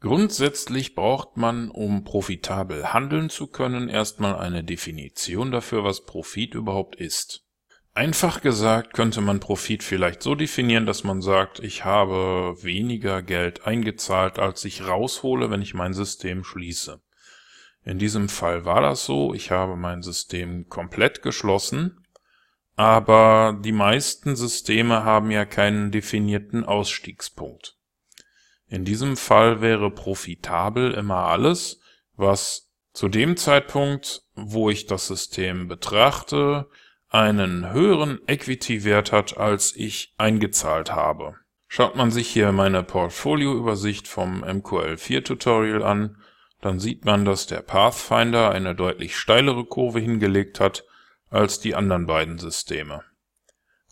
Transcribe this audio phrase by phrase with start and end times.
[0.00, 6.96] Grundsätzlich braucht man, um profitabel handeln zu können, erstmal eine Definition dafür, was Profit überhaupt
[6.96, 7.46] ist.
[7.94, 13.66] Einfach gesagt könnte man Profit vielleicht so definieren, dass man sagt, ich habe weniger Geld
[13.66, 17.00] eingezahlt, als ich raushole, wenn ich mein System schließe.
[17.84, 22.04] In diesem Fall war das so, ich habe mein System komplett geschlossen,
[22.74, 27.75] aber die meisten Systeme haben ja keinen definierten Ausstiegspunkt.
[28.68, 31.80] In diesem Fall wäre profitabel immer alles,
[32.16, 36.68] was zu dem Zeitpunkt, wo ich das System betrachte,
[37.08, 41.36] einen höheren Equity-Wert hat, als ich eingezahlt habe.
[41.68, 46.16] Schaut man sich hier meine Portfolioübersicht vom MQL4 Tutorial an,
[46.60, 50.84] dann sieht man, dass der Pathfinder eine deutlich steilere Kurve hingelegt hat
[51.28, 53.02] als die anderen beiden Systeme.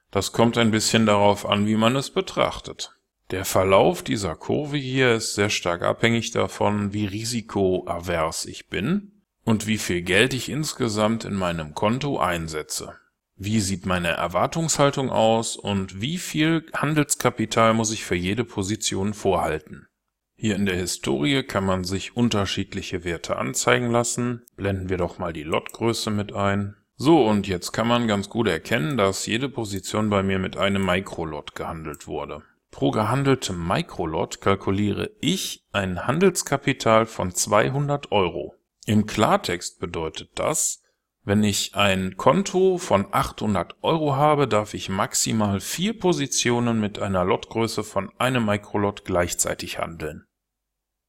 [0.10, 2.96] Das kommt ein bisschen darauf an, wie man es betrachtet.
[3.32, 9.68] Der Verlauf dieser Kurve hier ist sehr stark abhängig davon, wie risikoavers ich bin und
[9.68, 12.98] wie viel Geld ich insgesamt in meinem Konto einsetze.
[13.38, 19.88] Wie sieht meine Erwartungshaltung aus und wie viel Handelskapital muss ich für jede Position vorhalten?
[20.36, 24.42] Hier in der Historie kann man sich unterschiedliche Werte anzeigen lassen.
[24.58, 26.76] Blenden wir doch mal die Lotgröße mit ein.
[26.98, 30.86] So, und jetzt kann man ganz gut erkennen, dass jede Position bei mir mit einem
[30.86, 32.44] Mikrolot gehandelt wurde.
[32.72, 38.56] Pro gehandeltem Mikrolot kalkuliere ich ein Handelskapital von 200 Euro.
[38.86, 40.82] Im Klartext bedeutet das,
[41.24, 47.24] wenn ich ein Konto von 800 Euro habe, darf ich maximal vier Positionen mit einer
[47.24, 50.26] Lotgröße von einem Mikrolot gleichzeitig handeln.